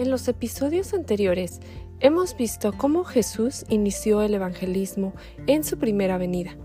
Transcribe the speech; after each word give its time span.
En 0.00 0.10
los 0.10 0.28
episodios 0.28 0.94
anteriores 0.94 1.60
hemos 2.00 2.34
visto 2.34 2.72
cómo 2.72 3.04
Jesús 3.04 3.66
inició 3.68 4.22
el 4.22 4.32
evangelismo 4.32 5.12
en 5.46 5.62
su 5.62 5.76
primera 5.76 6.16
venida. 6.16 6.56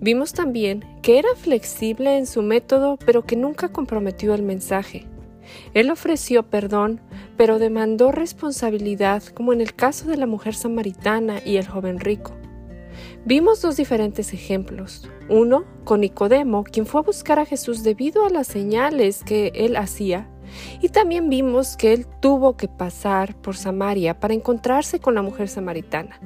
Vimos 0.00 0.32
también 0.32 0.84
que 1.02 1.18
era 1.18 1.30
flexible 1.34 2.16
en 2.16 2.24
su 2.28 2.40
método, 2.40 2.96
pero 3.04 3.26
que 3.26 3.34
nunca 3.34 3.70
comprometió 3.70 4.32
el 4.32 4.44
mensaje. 4.44 5.08
Él 5.74 5.90
ofreció 5.90 6.44
perdón, 6.44 7.00
pero 7.36 7.58
demandó 7.58 8.12
responsabilidad, 8.12 9.24
como 9.24 9.52
en 9.52 9.60
el 9.60 9.74
caso 9.74 10.08
de 10.08 10.16
la 10.16 10.26
mujer 10.26 10.54
samaritana 10.54 11.40
y 11.44 11.56
el 11.56 11.66
joven 11.66 11.98
rico. 11.98 12.36
Vimos 13.24 13.60
dos 13.60 13.76
diferentes 13.76 14.32
ejemplos. 14.32 15.10
Uno 15.28 15.64
con 15.82 16.02
Nicodemo, 16.02 16.62
quien 16.62 16.86
fue 16.86 17.00
a 17.00 17.04
buscar 17.04 17.40
a 17.40 17.44
Jesús 17.44 17.82
debido 17.82 18.24
a 18.24 18.30
las 18.30 18.46
señales 18.46 19.24
que 19.24 19.50
él 19.56 19.74
hacía, 19.74 20.30
y 20.80 20.88
también 20.88 21.28
vimos 21.28 21.76
que 21.76 21.92
él 21.92 22.06
tuvo 22.20 22.56
que 22.56 22.68
pasar 22.68 23.34
por 23.40 23.56
Samaria 23.56 24.18
para 24.20 24.34
encontrarse 24.34 25.00
con 25.00 25.14
la 25.14 25.22
mujer 25.22 25.48
samaritana. 25.48 26.20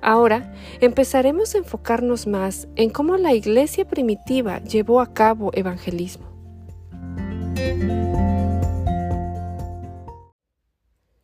Ahora 0.00 0.52
empezaremos 0.80 1.54
a 1.54 1.58
enfocarnos 1.58 2.26
más 2.26 2.68
en 2.76 2.90
cómo 2.90 3.16
la 3.16 3.32
iglesia 3.32 3.86
primitiva 3.86 4.62
llevó 4.62 5.00
a 5.00 5.14
cabo 5.14 5.50
evangelismo. 5.54 6.26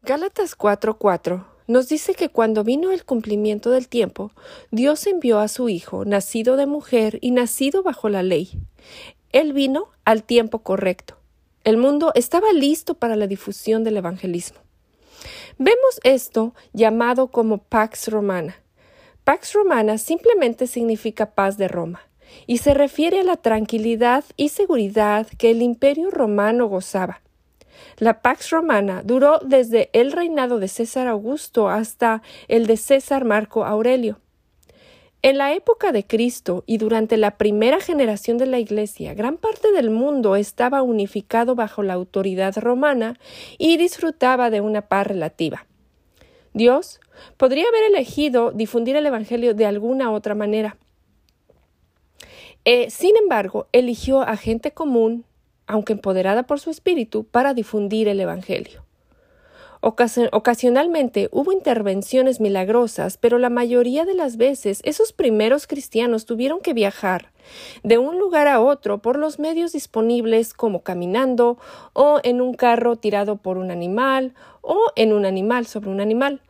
Gálatas 0.03 0.57
4:4 0.57 1.45
nos 1.67 1.89
dice 1.89 2.15
que 2.15 2.31
cuando 2.31 2.65
vino 2.65 2.91
el 2.91 3.05
cumplimiento 3.05 3.71
del 3.71 3.87
tiempo, 3.87 4.33
Dios 4.73 5.07
envió 5.07 5.39
a 5.39 5.47
su 5.47 5.69
Hijo, 5.69 6.05
nacido 6.05 6.57
de 6.57 6.67
mujer 6.67 7.19
y 7.21 7.31
nacido 7.31 7.85
bajo 7.85 8.09
la 8.09 8.25
ley. 8.25 8.51
Él 9.31 9.53
vino 9.53 9.91
al 10.05 10.25
tiempo 10.25 10.65
correcto. 10.65 11.20
El 11.63 11.77
mundo 11.77 12.11
estaba 12.15 12.53
listo 12.55 12.95
para 12.95 13.17
la 13.17 13.27
difusión 13.27 13.85
del 13.85 13.99
evangelismo. 13.99 14.61
Vemos 15.59 16.01
esto 16.05 16.55
llamado 16.73 17.29
como 17.29 17.59
Pax 17.59 18.09
Romana. 18.09 18.57
Pax 19.25 19.53
Romana 19.53 19.99
simplemente 19.99 20.67
significa 20.67 21.33
paz 21.33 21.59
de 21.59 21.69
Roma 21.69 22.01
y 22.47 22.59
se 22.59 22.73
refiere 22.73 23.21
a 23.21 23.25
la 23.25 23.37
tranquilidad 23.37 24.25
y 24.39 24.49
seguridad 24.49 25.27
que 25.39 25.51
el 25.51 25.61
imperio 25.61 26.11
romano 26.11 26.67
gozaba. 26.67 27.21
La 27.99 28.23
Pax 28.23 28.49
Romana 28.49 29.03
duró 29.05 29.39
desde 29.45 29.91
el 29.93 30.13
reinado 30.13 30.61
de 30.61 30.69
César 30.69 31.09
Augusto 31.09 31.69
hasta 31.69 32.23
el 32.49 32.67
de 32.67 32.79
César 32.79 33.27
Marco 33.27 33.67
Aurelio. 33.67 34.19
En 35.23 35.37
la 35.37 35.53
época 35.53 35.93
de 35.93 36.07
Cristo 36.07 36.65
y 36.67 36.79
durante 36.79 37.19
la 37.19 37.37
primera 37.37 37.79
generación 37.79 38.39
de 38.39 38.47
la 38.47 38.59
Iglesia, 38.59 39.13
gran 39.13 39.37
parte 39.37 39.71
del 39.71 39.91
mundo 39.91 40.35
estaba 40.35 40.81
unificado 40.81 41.55
bajo 41.55 41.83
la 41.83 41.93
autoridad 41.93 42.57
romana 42.57 43.19
y 43.59 43.77
disfrutaba 43.77 44.49
de 44.49 44.63
una 44.63 44.89
paz 44.89 45.07
relativa. 45.07 45.67
Dios 46.55 47.01
podría 47.37 47.69
haber 47.69 47.83
elegido 47.91 48.51
difundir 48.51 48.97
el 48.97 49.05
Evangelio 49.05 49.53
de 49.53 49.67
alguna 49.67 50.11
otra 50.11 50.35
manera. 50.35 50.79
Eh, 52.65 52.89
sin 52.89 53.15
embargo, 53.19 53.69
eligió 53.73 54.23
a 54.23 54.39
gente 54.39 54.73
común, 54.73 55.27
aunque 55.67 55.93
empoderada 55.93 56.45
por 56.45 56.61
su 56.61 56.71
espíritu, 56.71 57.25
para 57.25 57.53
difundir 57.53 58.09
el 58.09 58.21
Evangelio. 58.21 58.85
Ocasionalmente 59.83 61.31
hubo 61.33 61.53
intervenciones 61.53 62.39
milagrosas, 62.39 63.17
pero 63.17 63.39
la 63.39 63.49
mayoría 63.49 64.05
de 64.05 64.13
las 64.13 64.37
veces 64.37 64.83
esos 64.85 65.15
primeros 65.15 65.67
cristianos 65.67 66.27
tuvieron 66.27 66.61
que 66.61 66.75
viajar 66.75 67.33
de 67.83 67.97
un 67.97 68.19
lugar 68.19 68.47
a 68.47 68.61
otro 68.61 68.99
por 68.99 69.19
los 69.19 69.39
medios 69.39 69.73
disponibles 69.73 70.53
como 70.53 70.83
caminando 70.83 71.57
o 71.95 72.21
en 72.25 72.43
un 72.43 72.53
carro 72.53 72.97
tirado 72.97 73.37
por 73.37 73.57
un 73.57 73.71
animal 73.71 74.35
o 74.61 74.93
en 74.97 75.15
un 75.15 75.25
animal 75.25 75.65
sobre 75.65 75.89
un 75.89 76.03
animal. 76.03 76.43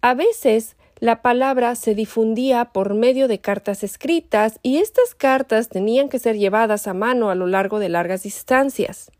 A 0.00 0.14
veces 0.14 0.76
la 1.00 1.22
palabra 1.22 1.74
se 1.74 1.96
difundía 1.96 2.66
por 2.66 2.94
medio 2.94 3.26
de 3.26 3.40
cartas 3.40 3.82
escritas 3.82 4.60
y 4.62 4.78
estas 4.78 5.16
cartas 5.16 5.70
tenían 5.70 6.08
que 6.08 6.20
ser 6.20 6.36
llevadas 6.38 6.86
a 6.86 6.94
mano 6.94 7.30
a 7.30 7.34
lo 7.34 7.46
largo 7.46 7.80
de 7.80 7.88
largas 7.88 8.22
distancias. 8.22 9.10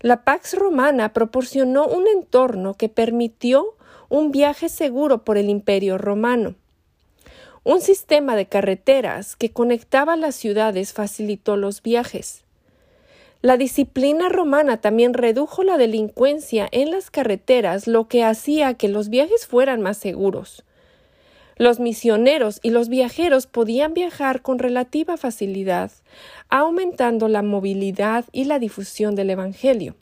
La 0.00 0.24
Pax 0.24 0.54
Romana 0.54 1.12
proporcionó 1.12 1.86
un 1.86 2.06
entorno 2.06 2.74
que 2.74 2.88
permitió 2.88 3.74
un 4.08 4.30
viaje 4.30 4.68
seguro 4.68 5.24
por 5.24 5.38
el 5.38 5.48
Imperio 5.48 5.96
romano. 5.96 6.54
Un 7.64 7.80
sistema 7.80 8.36
de 8.36 8.46
carreteras 8.46 9.36
que 9.36 9.50
conectaba 9.50 10.16
las 10.16 10.34
ciudades 10.34 10.92
facilitó 10.92 11.56
los 11.56 11.82
viajes. 11.82 12.44
La 13.40 13.56
disciplina 13.56 14.28
romana 14.28 14.80
también 14.80 15.14
redujo 15.14 15.62
la 15.62 15.78
delincuencia 15.78 16.68
en 16.72 16.90
las 16.90 17.10
carreteras, 17.10 17.86
lo 17.86 18.06
que 18.06 18.22
hacía 18.22 18.74
que 18.74 18.88
los 18.88 19.08
viajes 19.08 19.46
fueran 19.46 19.80
más 19.80 19.96
seguros. 19.96 20.64
Los 21.58 21.80
misioneros 21.80 22.60
y 22.62 22.68
los 22.68 22.90
viajeros 22.90 23.46
podían 23.46 23.94
viajar 23.94 24.42
con 24.42 24.58
relativa 24.58 25.16
facilidad, 25.16 25.90
aumentando 26.50 27.28
la 27.28 27.42
movilidad 27.42 28.26
y 28.30 28.44
la 28.44 28.58
difusión 28.58 29.14
del 29.14 29.30
Evangelio. 29.30 29.96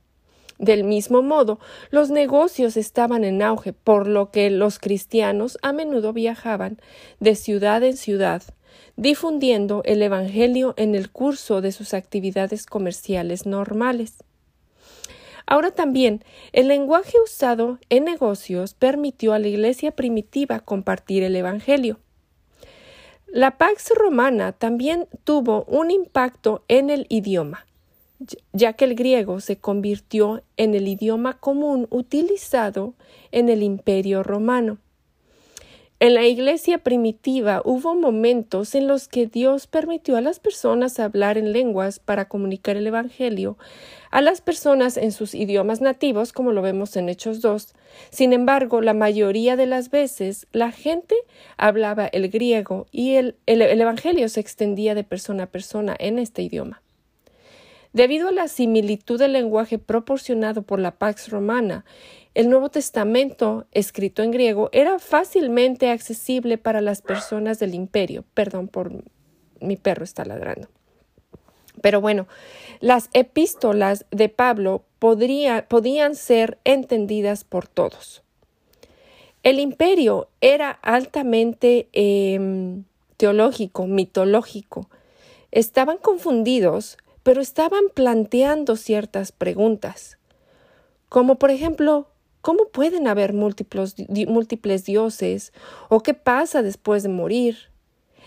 Del 0.59 0.83
mismo 0.83 1.23
modo, 1.23 1.61
los 1.91 2.11
negocios 2.11 2.77
estaban 2.77 3.23
en 3.23 3.41
auge, 3.41 3.73
por 3.73 4.09
lo 4.09 4.33
que 4.33 4.51
los 4.51 4.81
cristianos 4.81 5.57
a 5.63 5.73
menudo 5.73 6.13
viajaban 6.13 6.81
de 7.21 7.37
ciudad 7.37 7.85
en 7.85 7.97
ciudad, 7.97 8.43
difundiendo 8.97 9.83
el 9.85 10.03
Evangelio 10.03 10.75
en 10.77 10.97
el 10.97 11.11
curso 11.11 11.61
de 11.61 11.71
sus 11.71 11.95
actividades 11.95 12.67
comerciales 12.67 13.47
normales. 13.47 14.25
Ahora 15.47 15.73
también, 15.73 16.25
el 16.53 16.69
lenguaje 16.69 17.19
usado 17.23 17.79
en 17.91 18.05
negocios 18.05 18.75
permitió 18.75 19.33
a 19.35 19.39
la 19.39 19.49
Iglesia 19.49 19.91
primitiva 19.91 20.61
compartir 20.61 21.23
el 21.23 21.37
Evangelio. 21.37 21.99
La 23.27 23.59
Pax 23.59 23.91
Romana 23.95 24.53
también 24.53 25.09
tuvo 25.25 25.65
un 25.65 25.91
impacto 25.91 26.63
en 26.69 26.89
el 26.89 27.07
idioma, 27.09 27.67
ya 28.53 28.75
que 28.75 28.85
el 28.85 28.95
griego 28.95 29.41
se 29.41 29.57
convirtió 29.57 30.43
en 30.57 30.75
el 30.75 30.87
idioma 30.87 31.39
común 31.39 31.89
utilizado 31.91 32.95
en 33.33 33.49
el 33.49 33.63
Imperio 33.63 34.23
romano. 34.23 34.79
En 36.05 36.13
la 36.13 36.27
iglesia 36.27 36.77
primitiva 36.77 37.63
hubo 37.65 37.95
momentos 37.95 38.75
en 38.75 38.87
los 38.87 39.09
que 39.09 39.27
Dios 39.27 39.67
permitió 39.67 40.19
a 40.19 40.21
las 40.21 40.39
personas 40.39 41.01
hablar 41.01 41.39
en 41.39 41.51
lenguas 41.51 41.99
para 41.99 42.29
comunicar 42.29 42.77
el 42.77 42.87
Evangelio 42.87 43.57
a 44.11 44.21
las 44.21 44.43
personas 44.43 44.99
en 44.99 45.13
sus 45.13 45.35
idiomas 45.35 45.81
nativos, 45.81 46.35
como 46.35 46.53
lo 46.53 46.61
vemos 46.61 46.95
en 46.99 47.09
Hechos 47.09 47.41
2. 47.41 47.73
Sin 48.11 48.35
embargo, 48.35 48.83
la 48.83 48.93
mayoría 48.93 49.57
de 49.57 49.65
las 49.65 49.91
veces 49.91 50.47
la 50.53 50.73
gente 50.73 51.15
hablaba 51.57 52.07
el 52.09 52.29
griego 52.29 52.87
y 52.93 53.15
el, 53.15 53.37
el 53.47 53.63
Evangelio 53.63 54.29
se 54.29 54.41
extendía 54.41 54.95
de 54.95 55.05
persona 55.05 55.45
a 55.45 55.47
persona 55.47 55.97
en 55.99 56.19
este 56.19 56.43
idioma. 56.43 56.84
Debido 57.95 58.27
a 58.27 58.33
la 58.33 58.49
similitud 58.49 59.21
del 59.21 59.35
lenguaje 59.35 59.79
proporcionado 59.79 60.63
por 60.63 60.81
la 60.81 60.91
Pax 60.91 61.29
Romana, 61.29 61.85
el 62.35 62.51
Nuevo 62.51 62.69
Testamento, 62.69 63.67
escrito 63.71 64.25
en 64.25 64.33
griego, 64.33 64.69
era 64.73 64.99
fácilmente 64.99 65.89
accesible 65.89 66.59
para 66.59 66.81
las 66.81 67.03
personas 67.03 67.61
del 67.61 67.73
imperio. 67.73 68.25
Perdón 68.35 68.67
por 68.67 68.91
mi 69.61 69.77
perro 69.77 70.03
está 70.03 70.25
ladrando. 70.25 70.67
Pero 71.83 72.01
bueno, 72.01 72.27
las 72.81 73.11
epístolas 73.13 74.07
de 74.11 74.29
Pablo 74.29 74.83
podían 74.99 76.17
ser 76.17 76.59
entendidas 76.65 77.45
por 77.45 77.69
todos. 77.69 78.25
El 79.45 79.61
imperio 79.61 80.27
era 80.41 80.71
altamente 80.71 81.89
em, 81.93 82.83
teológico, 83.19 83.87
mitológico. 83.87 84.91
Estaban 85.53 85.99
confundidos, 85.99 86.99
pero 87.25 87.41
estaban 87.41 87.87
planteando 87.93 88.77
ciertas 88.77 89.33
preguntas, 89.33 90.19
como 91.09 91.41
por 91.41 91.51
ejemplo, 91.51 92.09
¿Cómo 92.45 92.69
pueden 92.69 93.09
haber 93.09 93.33
múltiples, 93.33 93.95
múltiples 94.29 94.85
dioses? 94.85 95.55
¿O 95.89 96.01
qué 96.01 96.13
pasa 96.13 96.61
después 96.61 97.03
de 97.03 97.09
morir? 97.09 97.71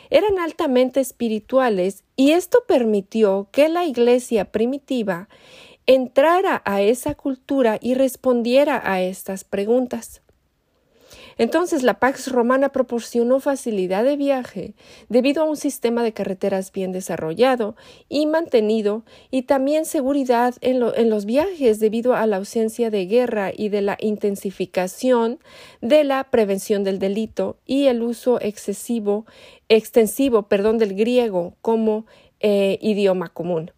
Eran 0.09 0.39
altamente 0.39 0.99
espirituales 0.99 2.03
y 2.15 2.31
esto 2.31 2.63
permitió 2.67 3.47
que 3.51 3.69
la 3.69 3.85
iglesia 3.85 4.51
primitiva 4.51 5.29
entrara 5.85 6.63
a 6.65 6.81
esa 6.81 7.13
cultura 7.13 7.77
y 7.79 7.93
respondiera 7.93 8.81
a 8.83 9.03
estas 9.03 9.43
preguntas. 9.43 10.23
Entonces 11.37 11.83
la 11.83 11.99
Pax 11.99 12.31
Romana 12.31 12.69
proporcionó 12.69 13.39
facilidad 13.39 14.03
de 14.03 14.17
viaje 14.17 14.73
debido 15.09 15.43
a 15.43 15.45
un 15.45 15.57
sistema 15.57 16.03
de 16.03 16.13
carreteras 16.13 16.71
bien 16.71 16.91
desarrollado 16.91 17.75
y 18.09 18.25
mantenido 18.25 19.03
y 19.29 19.43
también 19.43 19.85
seguridad 19.85 20.55
en, 20.61 20.79
los 21.09 21.25
viajes 21.25 21.79
debido 21.79 22.15
a 22.15 22.25
la 22.25 22.37
ausencia 22.37 22.89
de 22.89 23.05
guerra 23.05 23.51
y 23.55 23.69
de 23.69 23.81
la 23.81 23.97
intensificación 23.99 25.39
de 25.81 26.03
la 26.03 26.23
prevención 26.25 26.83
del 26.83 26.99
delito 26.99 27.57
y 27.65 27.85
el 27.85 28.01
uso 28.01 28.41
excesivo, 28.41 29.25
extensivo 29.69 30.43
perdón, 30.43 30.77
del 30.77 30.95
griego 30.95 31.55
como 31.61 32.05
eh, 32.39 32.77
idioma 32.81 33.29
común. 33.29 33.71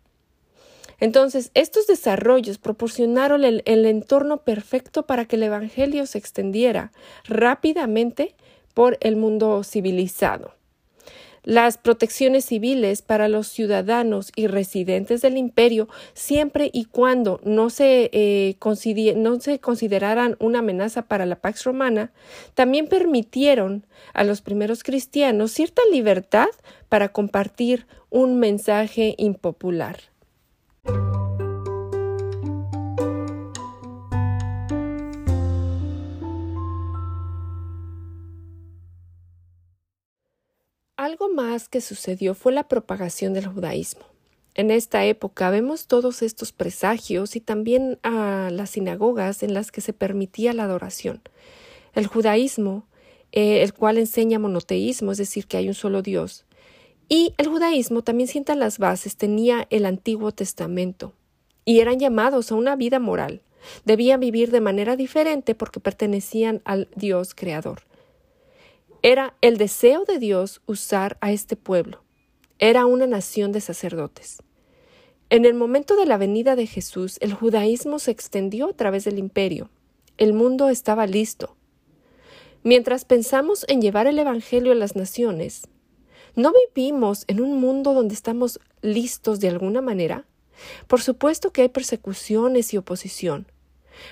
Entonces, 1.00 1.52
estos 1.54 1.88
desarrollos 1.88 2.58
proporcionaron 2.58 3.44
el, 3.46 3.64
entorno 3.66 4.44
perfecto 4.44 5.06
para 5.06 5.26
que 5.26 5.38
el 5.38 5.44
Evangelio 5.44 6.06
se 6.06 6.18
extendiera 6.18 6.92
rápidamente 7.26 8.36
por 8.74 8.98
el 9.02 9.16
mundo 9.16 9.64
civilizado. 9.64 10.56
Las 11.44 11.78
protecciones 11.78 12.44
civiles 12.44 13.02
para 13.02 13.30
los 13.30 13.48
ciudadanos 13.48 14.32
y 14.36 14.48
residentes 14.48 15.22
del 15.22 15.38
imperio, 15.38 15.88
siempre 16.14 16.70
y 16.74 16.84
cuando 16.86 17.40
no 17.46 17.70
se, 17.70 18.10
eh, 18.12 18.58
no 19.16 19.40
se 19.40 19.60
consideraran 19.60 20.36
una 20.40 20.60
amenaza 20.60 21.04
para 21.04 21.26
la 21.26 21.38
Pax 21.38 21.64
Romana, 21.64 22.12
también 22.56 22.88
permitieron 22.88 23.86
a 24.14 24.26
los 24.26 24.42
primeros 24.42 24.84
cristianos 24.84 25.52
cierta 25.52 25.82
libertad 25.92 26.50
para 26.90 27.10
compartir 27.10 27.88
un 28.10 28.38
mensaje 28.38 29.16
impopular. 29.18 29.98
Algo 41.00 41.30
más 41.30 41.70
que 41.70 41.80
sucedió 41.80 42.36
fue 42.36 42.52
la 42.52 42.68
propagación 42.68 43.34
del 43.34 43.48
judaísmo. 43.48 44.04
En 44.54 44.70
esta 44.70 45.06
época 45.06 45.50
vemos 45.50 45.88
todos 45.88 46.22
estos 46.22 46.52
presagios 46.52 47.38
y 47.38 47.40
también 47.40 47.98
a 48.04 48.50
las 48.52 48.72
sinagogas 48.72 49.42
en 49.42 49.54
las 49.54 49.72
que 49.72 49.80
se 49.80 49.94
permitía 49.94 50.52
la 50.54 50.66
adoración. 50.66 51.22
El 51.94 52.08
judaísmo, 52.08 52.86
eh, 53.32 53.64
el 53.64 53.74
cual 53.74 53.98
enseña 53.98 54.40
monoteísmo, 54.40 55.14
es 55.14 55.18
decir, 55.18 55.48
que 55.48 55.56
hay 55.56 55.70
un 55.70 55.74
solo 55.74 56.02
Dios. 56.02 56.46
Y 57.10 57.34
el 57.38 57.48
judaísmo 57.48 58.04
también 58.04 58.28
sienta 58.28 58.54
las 58.54 58.78
bases, 58.78 59.18
tenía 59.18 59.66
el 59.72 59.88
Antiguo 59.88 60.32
Testamento 60.32 61.14
y 61.66 61.80
eran 61.80 62.00
llamados 62.00 62.52
a 62.52 62.56
una 62.56 62.76
vida 62.76 63.00
moral. 63.00 63.42
Debían 63.84 64.20
vivir 64.20 64.52
de 64.52 64.62
manera 64.62 64.96
diferente 64.96 65.56
porque 65.56 65.80
pertenecían 65.80 66.62
al 66.66 66.88
Dios 66.96 67.34
creador. 67.34 67.82
Era 69.02 69.36
el 69.42 69.58
deseo 69.58 70.06
de 70.06 70.20
Dios 70.20 70.62
usar 70.68 71.18
a 71.20 71.32
este 71.32 71.56
pueblo. 71.56 72.04
Era 72.60 72.86
una 72.86 73.08
nación 73.08 73.52
de 73.52 73.62
sacerdotes. 73.62 74.44
En 75.32 75.46
el 75.46 75.56
momento 75.56 75.96
de 75.96 76.06
la 76.06 76.18
venida 76.18 76.56
de 76.56 76.68
Jesús, 76.68 77.18
el 77.22 77.34
judaísmo 77.34 78.00
se 78.00 78.12
extendió 78.12 78.70
a 78.70 78.74
través 78.74 79.04
del 79.06 79.18
imperio. 79.18 79.70
El 80.18 80.34
mundo 80.34 80.70
estaba 80.70 81.08
listo. 81.08 81.56
Mientras 82.64 83.06
pensamos 83.06 83.66
en 83.68 83.82
llevar 83.82 84.06
el 84.06 84.20
Evangelio 84.20 84.74
a 84.74 84.76
las 84.76 84.96
naciones, 84.96 85.68
¿no 86.40 86.54
vivimos 86.74 87.26
en 87.28 87.42
un 87.42 87.60
mundo 87.60 87.94
donde 87.94 88.16
estamos 88.16 88.60
listos 88.82 89.40
de 89.40 89.50
alguna 89.50 89.82
manera? 89.82 90.26
Por 90.88 91.02
supuesto 91.02 91.52
que 91.52 91.62
hay 91.62 91.70
persecuciones 91.70 92.74
y 92.74 92.78
oposición, 92.78 93.48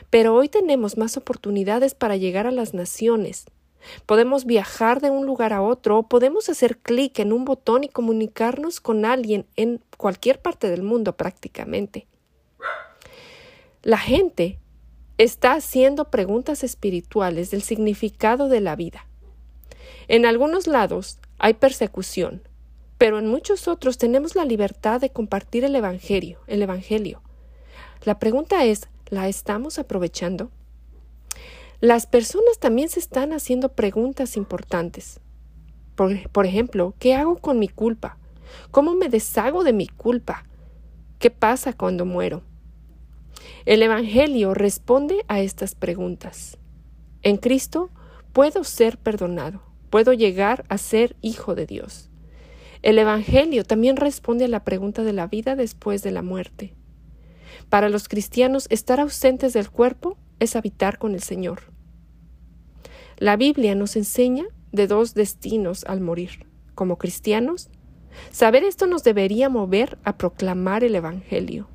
pero 0.10 0.36
hoy 0.36 0.50
tenemos 0.50 0.98
más 0.98 1.18
oportunidades 1.18 1.96
para 1.96 2.18
llegar 2.18 2.48
a 2.48 2.52
las 2.52 2.74
naciones, 2.74 3.46
Podemos 4.06 4.46
viajar 4.46 5.02
de 5.02 5.10
un 5.10 5.26
lugar 5.26 5.54
a 5.54 5.62
otro, 5.62 6.04
podemos 6.04 6.50
hacer 6.50 6.78
clic 6.78 7.20
en 7.20 7.34
un 7.34 7.46
botón 7.46 7.84
y 7.84 7.90
comunicarnos 7.90 8.80
con 8.80 9.06
alguien 9.06 9.46
en 9.56 9.82
cualquier 9.98 10.42
parte 10.42 10.70
del 10.70 10.84
mundo 10.84 11.16
prácticamente. 11.16 12.08
La 13.84 13.98
gente 13.98 14.60
está 15.18 15.54
haciendo 15.54 16.10
preguntas 16.10 16.64
espirituales 16.64 17.52
del 17.52 17.62
significado 17.62 18.50
de 18.50 18.62
la 18.62 18.76
vida. 18.76 19.08
En 20.08 20.26
algunos 20.26 20.68
lados 20.68 21.20
hay 21.38 21.56
persecución, 21.56 22.42
pero 22.98 23.20
en 23.20 23.28
muchos 23.28 23.68
otros 23.68 23.98
tenemos 23.98 24.36
la 24.36 24.46
libertad 24.46 25.02
de 25.02 25.10
compartir 25.10 25.64
el 25.66 25.76
evangelio, 25.76 26.40
el 26.48 26.62
evangelio. 26.62 27.22
La 28.04 28.18
pregunta 28.18 28.64
es, 28.64 28.88
¿la 29.10 29.28
estamos 29.28 29.80
aprovechando? 29.80 30.50
Las 31.80 32.08
personas 32.08 32.58
también 32.60 32.90
se 32.90 33.00
están 33.00 33.34
haciendo 33.34 33.70
preguntas 33.70 34.38
importantes. 34.38 35.20
Por, 35.96 36.30
por, 36.30 36.46
ejemplo, 36.46 36.96
¿qué 37.00 37.14
hago 37.14 37.38
con 37.38 37.60
mi 37.60 37.68
culpa? 37.68 38.18
¿Cómo 38.72 38.94
me 38.94 39.10
deshago 39.10 39.64
de 39.64 39.74
mi 39.74 39.88
culpa? 39.88 40.46
¿Qué 41.20 41.30
pasa 41.30 41.74
cuando 41.74 42.06
muero? 42.06 42.44
El 43.66 43.84
Evangelio 43.84 44.54
responde 44.54 45.24
a 45.28 45.42
estas 45.42 45.76
preguntas. 45.76 46.58
En 47.22 47.38
Cristo 47.38 47.90
puedo 48.32 48.64
ser 48.64 48.98
perdonado, 48.98 49.62
puedo 49.98 50.14
llegar 50.14 50.64
a 50.70 50.78
ser 50.78 51.16
hijo 51.24 51.56
de 51.56 51.66
Dios. 51.66 52.12
El 52.84 53.00
Evangelio 53.00 53.64
también 53.64 53.98
responde 53.98 54.46
a 54.46 54.48
la 54.48 54.64
pregunta 54.64 55.02
de 55.02 55.12
la 55.12 55.26
vida 55.26 55.56
después 55.56 56.04
de 56.04 56.12
la 56.12 56.22
muerte. 56.22 56.76
Para 57.70 57.90
los 57.90 58.08
cristianos, 58.08 58.68
estar 58.70 59.00
ausentes 59.00 59.54
del 59.54 59.72
cuerpo 59.72 60.16
es 60.40 60.56
habitar 60.56 61.00
con 61.00 61.16
el 61.16 61.24
Señor. 61.24 61.72
La 63.18 63.38
Biblia 63.38 63.74
nos 63.74 63.96
enseña 63.96 64.46
de 64.72 64.86
dos 64.86 65.16
destinos 65.16 65.84
al 65.86 66.00
morir. 66.00 66.46
Como 66.76 67.00
cristianos, 67.00 67.72
saber 68.30 68.66
esto 68.66 68.86
nos 68.86 69.04
debería 69.04 69.50
mover 69.50 69.98
a 70.04 70.16
proclamar 70.20 70.84
el 70.84 70.94
Evangelio. 70.94 71.70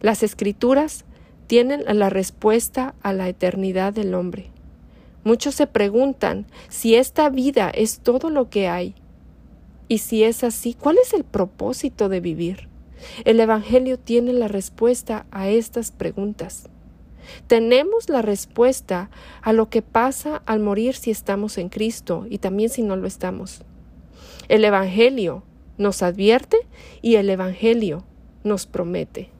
Las 0.00 0.22
escrituras 0.22 1.04
tienen 1.48 1.82
la 1.98 2.10
respuesta 2.10 2.94
a 3.02 3.12
la 3.12 3.28
eternidad 3.28 3.92
del 3.92 4.14
hombre. 4.14 4.53
Muchos 5.24 5.54
se 5.54 5.66
preguntan 5.66 6.46
si 6.68 6.94
esta 6.94 7.30
vida 7.30 7.70
es 7.70 8.00
todo 8.00 8.30
lo 8.30 8.50
que 8.50 8.68
hay. 8.68 8.94
Y 9.88 9.98
si 9.98 10.22
es 10.22 10.44
así, 10.44 10.74
¿cuál 10.74 10.98
es 10.98 11.14
el 11.14 11.24
propósito 11.24 12.08
de 12.08 12.20
vivir? 12.20 12.68
El 13.24 13.40
Evangelio 13.40 13.98
tiene 13.98 14.32
la 14.32 14.48
respuesta 14.48 15.26
a 15.30 15.48
estas 15.48 15.90
preguntas. 15.90 16.68
Tenemos 17.46 18.08
la 18.08 18.22
respuesta 18.22 19.10
a 19.42 19.52
lo 19.52 19.70
que 19.70 19.82
pasa 19.82 20.42
al 20.46 20.60
morir 20.60 20.94
si 20.94 21.10
estamos 21.10 21.58
en 21.58 21.68
Cristo 21.68 22.26
y 22.28 22.38
también 22.38 22.70
si 22.70 22.82
no 22.82 22.96
lo 22.96 23.06
estamos. 23.06 23.62
El 24.48 24.64
Evangelio 24.64 25.42
nos 25.78 26.02
advierte 26.02 26.58
y 27.02 27.16
el 27.16 27.30
Evangelio 27.30 28.04
nos 28.42 28.66
promete. 28.66 29.33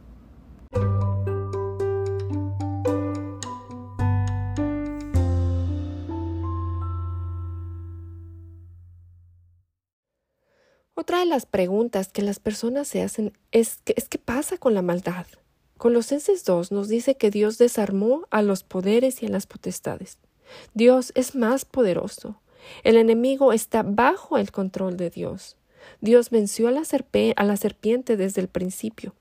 De 11.14 11.30
las 11.30 11.46
preguntas 11.46 12.08
que 12.08 12.22
las 12.22 12.38
personas 12.38 12.88
se 12.88 13.00
hacen 13.00 13.32
es, 13.50 13.80
es 13.86 14.08
¿qué 14.08 14.18
pasa 14.18 14.58
con 14.58 14.74
la 14.74 14.82
maldad? 14.82 15.26
Colosenses 15.78 16.44
2 16.44 16.70
nos 16.70 16.88
dice 16.88 17.16
que 17.16 17.30
Dios 17.30 17.56
desarmó 17.56 18.26
a 18.30 18.42
los 18.42 18.62
poderes 18.62 19.22
y 19.22 19.26
a 19.26 19.28
las 19.30 19.46
potestades. 19.46 20.18
Dios 20.74 21.12
es 21.14 21.34
más 21.34 21.64
poderoso. 21.64 22.42
El 22.82 22.96
enemigo 22.96 23.54
está 23.54 23.82
bajo 23.82 24.36
el 24.36 24.50
control 24.50 24.98
de 24.98 25.08
Dios. 25.08 25.56
Dios 26.02 26.28
venció 26.28 26.70
la, 26.70 26.82
a 27.36 27.44
la 27.44 27.56
serpiente 27.56 28.18
desde 28.18 28.42
el 28.42 28.48
principio. 28.48 29.14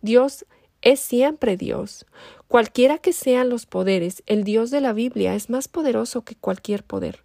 Dios 0.00 0.46
es 0.80 1.00
siempre 1.00 1.58
Dios. 1.58 2.06
Cualquiera 2.48 2.96
que 2.96 3.12
sean 3.12 3.50
los 3.50 3.66
poderes, 3.66 4.22
el 4.24 4.44
Dios 4.44 4.70
de 4.70 4.80
la 4.80 4.94
Biblia 4.94 5.34
es 5.34 5.50
más 5.50 5.68
poderoso 5.68 6.22
que 6.22 6.36
cualquier 6.36 6.84
poder. 6.84 7.22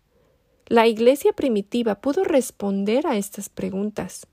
La 0.67 0.87
iglesia 0.87 1.31
primitiva 1.31 1.93
pudo 2.01 2.23
responder 2.23 3.05
a 3.05 3.17
estas 3.17 3.49
preguntas. 3.49 4.25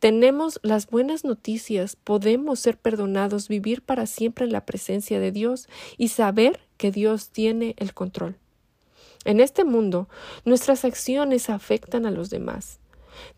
Tenemos 0.00 0.60
las 0.62 0.86
buenas 0.86 1.24
noticias, 1.24 1.96
podemos 1.96 2.60
ser 2.60 2.76
perdonados, 2.76 3.48
vivir 3.48 3.80
para 3.80 4.04
siempre 4.04 4.44
en 4.44 4.52
la 4.52 4.66
presencia 4.66 5.18
de 5.18 5.32
Dios 5.32 5.70
y 5.96 6.08
saber 6.08 6.60
que 6.76 6.90
Dios 6.90 7.30
tiene 7.30 7.74
el 7.78 7.94
control. 7.94 8.36
En 9.24 9.40
este 9.40 9.64
mundo, 9.64 10.10
nuestras 10.44 10.84
acciones 10.84 11.48
afectan 11.48 12.04
a 12.04 12.10
los 12.10 12.28
demás. 12.28 12.78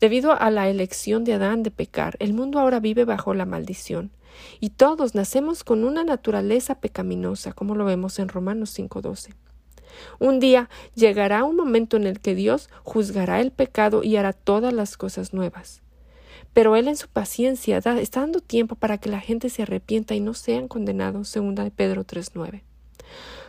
Debido 0.01 0.33
a 0.33 0.51
la 0.51 0.69
elección 0.69 1.23
de 1.23 1.35
Adán 1.35 1.63
de 1.63 1.71
pecar, 1.71 2.17
el 2.19 2.35
mundo 2.35 2.59
ahora 2.59 2.81
vive 2.81 3.05
bajo 3.05 3.33
la 3.35 3.47
maldición, 3.47 4.11
y 4.59 4.71
todos 4.71 5.15
nacemos 5.15 5.63
con 5.63 5.85
una 5.85 6.03
naturaleza 6.03 6.81
pecaminosa, 6.81 7.53
como 7.53 7.77
lo 7.77 7.85
vemos 7.85 8.19
en 8.19 8.29
Romanos 8.29 8.71
5:12. 8.77 9.35
Un 10.19 10.41
día 10.41 10.69
llegará 10.95 11.45
un 11.45 11.57
momento 11.57 11.97
en 11.97 12.07
el 12.07 12.21
que 12.21 12.35
Dios 12.35 12.71
juzgará 12.83 13.41
el 13.41 13.51
pecado 13.51 14.03
y 14.03 14.17
hará 14.17 14.33
todas 14.33 14.73
las 14.73 14.97
cosas 14.97 15.33
nuevas. 15.33 15.83
Pero 16.53 16.77
Él 16.77 16.89
en 16.89 16.97
su 16.97 17.09
paciencia 17.09 17.79
está 17.79 18.21
dando 18.21 18.41
tiempo 18.41 18.77
para 18.77 18.99
que 18.99 19.11
la 19.11 19.21
gente 19.21 19.51
se 19.51 19.63
arrepienta 19.63 20.15
y 20.15 20.21
no 20.21 20.35
sean 20.35 20.69
condenados, 20.69 21.33
de 21.33 21.71
Pedro 21.71 22.05
3.9. 22.05 22.63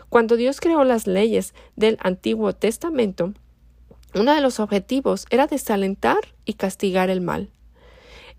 Cuando 0.09 0.35
Dios 0.35 0.59
creó 0.59 0.83
las 0.83 1.07
leyes 1.07 1.53
del 1.75 1.97
Antiguo 2.01 2.53
Testamento, 2.53 3.33
uno 4.13 4.33
de 4.33 4.41
los 4.41 4.59
objetivos 4.59 5.25
era 5.29 5.45
desalentar 5.45 6.35
y 6.45 6.53
castigar 6.53 7.09
el 7.09 7.21
mal. 7.21 7.49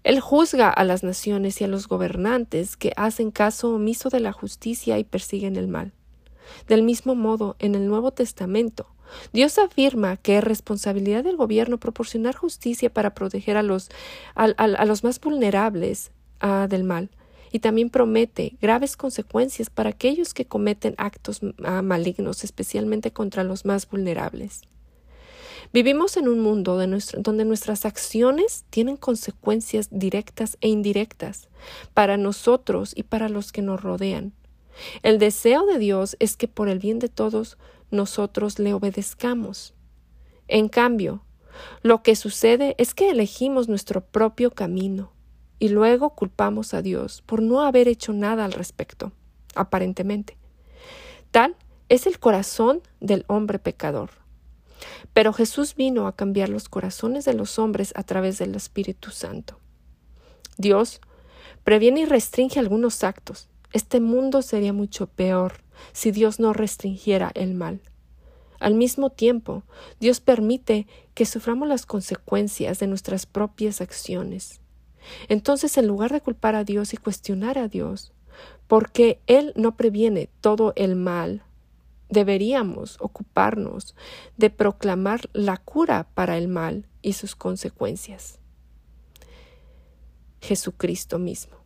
Él 0.04 0.20
juzga 0.20 0.70
a 0.70 0.84
las 0.84 1.02
naciones 1.02 1.60
y 1.60 1.64
a 1.64 1.68
los 1.68 1.88
gobernantes 1.88 2.76
que 2.76 2.92
hacen 2.96 3.30
caso 3.30 3.74
omiso 3.74 4.08
de 4.08 4.20
la 4.20 4.32
justicia 4.32 4.98
y 4.98 5.04
persiguen 5.04 5.56
el 5.56 5.68
mal. 5.68 5.92
Del 6.68 6.82
mismo 6.82 7.14
modo, 7.14 7.56
en 7.58 7.74
el 7.74 7.86
Nuevo 7.86 8.12
Testamento, 8.12 8.86
Dios 9.32 9.58
afirma 9.58 10.16
que 10.16 10.38
es 10.38 10.44
responsabilidad 10.44 11.24
del 11.24 11.36
gobierno 11.36 11.78
proporcionar 11.78 12.34
justicia 12.34 12.92
para 12.92 13.14
proteger 13.14 13.56
a 13.56 13.62
los, 13.62 13.88
a, 14.34 14.84
los 14.84 15.04
más 15.04 15.20
vulnerables 15.20 16.10
ah, 16.40 16.66
del 16.68 16.84
mal. 16.84 17.10
y 17.52 17.60
también 17.60 17.90
promete 17.90 18.56
graves 18.60 18.96
consecuencias 18.96 19.70
para 19.70 19.90
aquellos 19.90 20.34
que 20.34 20.46
cometen 20.46 20.94
actos 20.98 21.40
ah, 21.64 21.80
malignos, 21.80 22.44
especialmente 22.44 23.12
contra 23.12 23.44
los 23.44 23.64
más 23.64 23.88
vulnerables. 23.88 24.62
Vivimos 25.72 26.16
en 26.16 26.28
un 26.28 26.40
mundo 26.40 26.78
donde 27.18 27.44
nuestras 27.44 27.86
acciones 27.86 28.64
tienen 28.70 28.96
consecuencias 28.96 29.88
directas 29.90 30.58
e 30.60 30.68
indirectas 30.68 31.48
para 31.94 32.16
nosotros 32.16 32.92
y 32.94 33.04
para 33.04 33.28
los 33.28 33.52
que 33.52 33.62
nos 33.62 33.82
rodean. 33.82 34.32
El 35.02 35.18
deseo 35.18 35.66
de 35.66 35.78
Dios 35.78 36.16
es 36.18 36.36
que 36.36 36.48
por 36.48 36.68
el 36.68 36.78
bien 36.78 36.98
de 36.98 37.08
todos 37.08 37.58
nosotros 37.90 38.58
le 38.58 38.74
obedezcamos. 38.74 39.74
En 40.48 40.68
cambio, 40.68 41.22
lo 41.82 42.02
que 42.02 42.16
sucede 42.16 42.74
es 42.78 42.94
que 42.94 43.10
elegimos 43.10 43.68
nuestro 43.68 44.02
propio 44.02 44.50
camino 44.50 45.12
y 45.58 45.68
luego 45.68 46.10
culpamos 46.10 46.74
a 46.74 46.82
Dios 46.82 47.22
por 47.22 47.42
no 47.42 47.62
haber 47.62 47.88
hecho 47.88 48.12
nada 48.12 48.44
al 48.44 48.52
respecto, 48.52 49.12
aparentemente. 49.54 50.36
Tal 51.30 51.56
es 51.88 52.06
el 52.06 52.18
corazón 52.18 52.82
del 53.00 53.24
hombre 53.28 53.58
pecador. 53.58 54.10
Pero 55.14 55.32
Jesús 55.32 55.74
vino 55.74 56.06
a 56.06 56.14
cambiar 56.14 56.48
los 56.48 56.68
corazones 56.68 57.24
de 57.24 57.34
los 57.34 57.58
hombres 57.58 57.92
a 57.96 58.02
través 58.02 58.38
del 58.38 58.54
Espíritu 58.54 59.10
Santo. 59.10 59.58
Dios 60.58 61.00
previene 61.64 62.00
y 62.00 62.04
restringe 62.04 62.58
algunos 62.58 63.02
actos. 63.02 63.48
Este 63.76 64.00
mundo 64.00 64.40
sería 64.40 64.72
mucho 64.72 65.06
peor 65.06 65.62
si 65.92 66.10
Dios 66.10 66.40
no 66.40 66.54
restringiera 66.54 67.30
el 67.34 67.52
mal. 67.52 67.82
Al 68.58 68.74
mismo 68.74 69.10
tiempo, 69.10 69.64
Dios 70.00 70.20
permite 70.20 70.86
que 71.12 71.26
suframos 71.26 71.68
las 71.68 71.84
consecuencias 71.84 72.78
de 72.78 72.86
nuestras 72.86 73.26
propias 73.26 73.82
acciones. 73.82 74.62
Entonces, 75.28 75.76
en 75.76 75.86
lugar 75.88 76.10
de 76.10 76.22
culpar 76.22 76.54
a 76.54 76.64
Dios 76.64 76.94
y 76.94 76.96
cuestionar 76.96 77.58
a 77.58 77.68
Dios, 77.68 78.14
porque 78.66 79.20
Él 79.26 79.52
no 79.56 79.76
previene 79.76 80.30
todo 80.40 80.72
el 80.74 80.96
mal, 80.96 81.42
deberíamos 82.08 82.96
ocuparnos 82.98 83.94
de 84.38 84.48
proclamar 84.48 85.28
la 85.34 85.58
cura 85.58 86.08
para 86.14 86.38
el 86.38 86.48
mal 86.48 86.88
y 87.02 87.12
sus 87.12 87.36
consecuencias. 87.36 88.38
Jesucristo 90.40 91.18
mismo. 91.18 91.65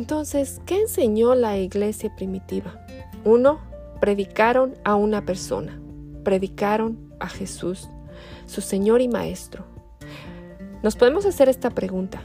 Entonces, 0.00 0.62
¿qué 0.64 0.80
enseñó 0.80 1.34
la 1.34 1.58
iglesia 1.58 2.10
primitiva? 2.16 2.82
Uno, 3.22 3.60
predicaron 4.00 4.78
a 4.82 4.94
una 4.94 5.26
persona, 5.26 5.78
predicaron 6.24 7.12
a 7.20 7.28
Jesús, 7.28 7.90
su 8.46 8.62
Señor 8.62 9.02
y 9.02 9.08
Maestro. 9.08 9.66
Nos 10.82 10.96
podemos 10.96 11.26
hacer 11.26 11.50
esta 11.50 11.68
pregunta. 11.68 12.22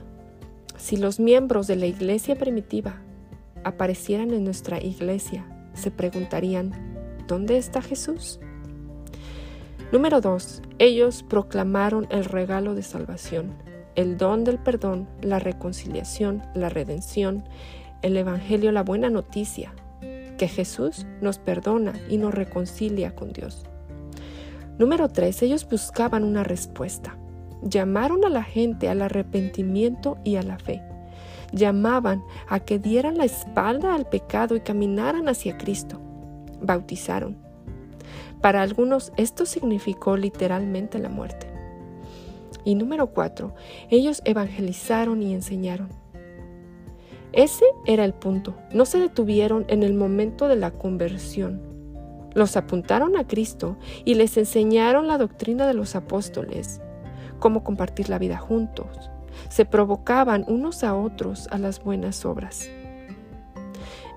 Si 0.77 0.95
los 0.95 1.19
miembros 1.19 1.67
de 1.67 1.75
la 1.75 1.85
iglesia 1.85 2.37
primitiva 2.37 3.01
aparecieran 3.65 4.31
en 4.31 4.45
nuestra 4.45 4.81
iglesia, 4.81 5.45
se 5.73 5.91
preguntarían, 5.91 6.71
¿dónde 7.27 7.57
está 7.57 7.81
Jesús? 7.81 8.39
Número 9.91 10.21
2. 10.21 10.61
Ellos 10.79 11.23
proclamaron 11.23 12.07
el 12.09 12.23
regalo 12.23 12.73
de 12.73 12.83
salvación 12.83 13.74
el 13.95 14.17
don 14.17 14.43
del 14.43 14.59
perdón, 14.59 15.07
la 15.21 15.39
reconciliación, 15.39 16.43
la 16.53 16.69
redención, 16.69 17.43
el 18.01 18.17
Evangelio, 18.17 18.71
la 18.71 18.83
buena 18.83 19.09
noticia, 19.09 19.73
que 20.37 20.47
Jesús 20.47 21.05
nos 21.21 21.39
perdona 21.39 21.93
y 22.09 22.17
nos 22.17 22.33
reconcilia 22.33 23.15
con 23.15 23.31
Dios. 23.31 23.65
Número 24.77 25.07
3. 25.07 25.43
Ellos 25.43 25.67
buscaban 25.69 26.23
una 26.23 26.43
respuesta. 26.43 27.17
Llamaron 27.61 28.25
a 28.25 28.29
la 28.29 28.43
gente 28.43 28.89
al 28.89 29.01
arrepentimiento 29.01 30.17
y 30.23 30.35
a 30.35 30.43
la 30.43 30.59
fe. 30.59 30.81
Llamaban 31.53 32.21
a 32.49 32.59
que 32.59 32.79
dieran 32.79 33.17
la 33.17 33.23
espalda 33.23 33.95
al 33.95 34.07
pecado 34.09 34.55
y 34.55 34.59
caminaran 34.59 35.29
hacia 35.29 35.57
Cristo. 35.57 36.01
Bautizaron. 36.61 37.37
Para 38.41 38.61
algunos 38.61 39.13
esto 39.15 39.45
significó 39.45 40.17
literalmente 40.17 40.99
la 40.99 41.09
muerte. 41.09 41.54
Y 42.65 42.75
número 42.75 43.07
cuatro, 43.07 43.53
ellos 43.89 44.21
evangelizaron 44.25 45.21
y 45.21 45.33
enseñaron. 45.33 45.89
Ese 47.31 47.65
era 47.85 48.05
el 48.05 48.13
punto. 48.13 48.55
No 48.73 48.85
se 48.85 48.99
detuvieron 48.99 49.65
en 49.67 49.83
el 49.83 49.93
momento 49.93 50.47
de 50.47 50.55
la 50.55 50.71
conversión. 50.71 51.61
Los 52.33 52.57
apuntaron 52.57 53.15
a 53.17 53.27
Cristo 53.27 53.77
y 54.03 54.15
les 54.15 54.35
enseñaron 54.37 55.07
la 55.07 55.17
doctrina 55.17 55.67
de 55.67 55.73
los 55.73 55.95
apóstoles, 55.95 56.81
cómo 57.39 57.63
compartir 57.63 58.09
la 58.09 58.19
vida 58.19 58.37
juntos. 58.37 59.09
Se 59.49 59.65
provocaban 59.65 60.43
unos 60.47 60.83
a 60.83 60.95
otros 60.95 61.47
a 61.51 61.57
las 61.57 61.83
buenas 61.83 62.25
obras. 62.25 62.69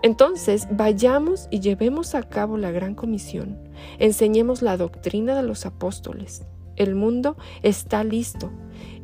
Entonces, 0.02 0.68
vayamos 0.70 1.48
y 1.50 1.60
llevemos 1.60 2.14
a 2.14 2.22
cabo 2.22 2.56
la 2.56 2.70
gran 2.70 2.94
comisión. 2.94 3.58
Enseñemos 3.98 4.62
la 4.62 4.76
doctrina 4.76 5.34
de 5.34 5.42
los 5.42 5.66
apóstoles. 5.66 6.46
El 6.78 6.94
mundo 6.94 7.36
está 7.62 8.04
listo. 8.04 8.50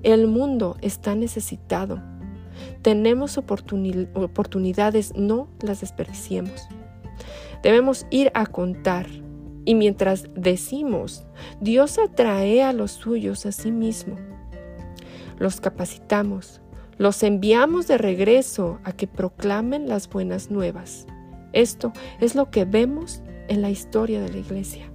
El 0.05 0.29
mundo 0.29 0.77
está 0.81 1.15
necesitado. 1.15 2.01
Tenemos 2.83 3.37
oportunidades, 3.37 5.13
no 5.17 5.49
las 5.61 5.81
desperdiciemos. 5.81 6.69
Debemos 7.63 8.07
ir 8.11 8.31
a 8.35 8.47
contar. 8.47 9.07
Y 9.65 9.75
mientras 9.75 10.29
decimos, 10.35 11.27
Dios 11.61 11.99
atrae 11.99 12.63
a 12.63 12.73
los 12.73 12.93
suyos 12.93 13.45
a 13.47 13.53
sí 13.53 13.73
mismo. 13.73 14.17
Los 15.39 15.61
capacitamos, 15.61 16.61
los 16.97 17.23
enviamos 17.23 17.89
de 17.89 17.99
regreso 17.99 18.79
a 18.85 18.93
que 18.93 19.07
proclamen 19.07 19.89
las 19.89 20.09
buenas 20.09 20.51
nuevas. 20.51 21.07
Esto 21.53 21.93
es 22.21 22.35
lo 22.35 22.51
que 22.51 22.67
vemos 22.67 23.23
en 23.49 23.63
la 23.63 23.71
historia 23.71 24.21
de 24.21 24.29
la 24.29 24.39
iglesia. 24.39 24.91